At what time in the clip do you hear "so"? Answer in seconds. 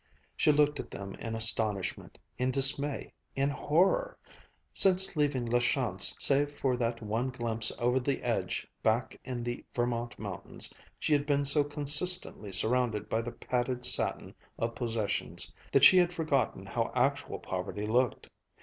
11.45-11.63